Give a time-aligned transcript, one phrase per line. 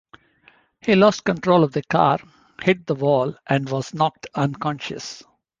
[0.81, 2.17] He lost control of the car,
[2.63, 5.21] hit the wall and was knocked unconscious.